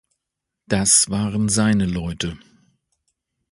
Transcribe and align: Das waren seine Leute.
Das 0.67 1.11
waren 1.11 1.47
seine 1.47 1.85
Leute. 1.85 2.35